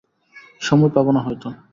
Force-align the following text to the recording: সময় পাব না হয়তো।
সময় 0.61 0.91
পাব 0.95 1.07
না 1.15 1.21
হয়তো। 1.25 1.47